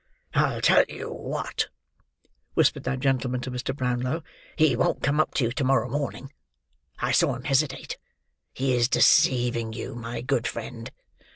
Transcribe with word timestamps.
"I'll 0.33 0.61
tell 0.61 0.83
you 0.89 1.13
what," 1.13 1.67
whispered 2.55 2.85
that 2.85 3.01
gentleman 3.01 3.39
to 3.41 3.51
Mr. 3.51 3.75
Brownlow; 3.75 4.23
"he 4.55 4.75
won't 4.75 5.03
come 5.03 5.19
up 5.19 5.35
to 5.35 5.43
you 5.43 5.51
to 5.51 5.63
morrow 5.63 5.87
morning. 5.89 6.33
I 6.97 7.11
saw 7.11 7.35
him 7.35 7.43
hesitate. 7.43 7.99
He 8.51 8.73
is 8.73 8.89
deceiving 8.89 9.73
you, 9.73 9.93
my 9.93 10.21
good 10.21 10.47
friend." 10.47 10.89